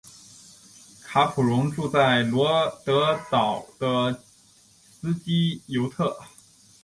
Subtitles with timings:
[1.03, 2.49] 卡普荣住在罗
[2.83, 4.19] 德岛的
[4.89, 6.19] 斯基尤特。